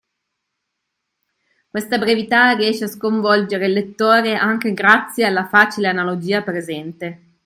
questa 1.69 1.99
brevità 1.99 2.53
riesce 2.53 2.85
a 2.85 2.87
sconvolgere 2.87 3.67
il 3.67 3.73
lettore 3.73 4.33
anche 4.35 4.73
grazie 4.73 5.25
alla 5.25 5.45
facile 5.47 5.89
analogia 5.89 6.41
presente. 6.41 7.19